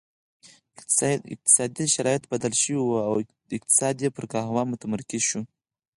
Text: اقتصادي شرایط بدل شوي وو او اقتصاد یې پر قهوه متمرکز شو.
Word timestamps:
اقتصادي 1.35 1.85
شرایط 1.95 2.23
بدل 2.33 2.53
شوي 2.61 2.79
وو 2.83 2.97
او 3.07 3.13
اقتصاد 3.57 3.95
یې 4.03 4.09
پر 4.15 4.25
قهوه 4.31 4.63
متمرکز 4.71 5.21
شو. 5.29 5.41